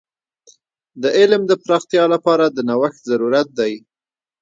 د 1.01 1.03
علم 1.17 1.41
د 1.47 1.51
پراختیا 1.63 2.03
لپاره 2.13 2.45
د 2.49 2.57
نوښت 2.69 3.01
ضرورت 3.09 3.47
دی. 3.59 3.73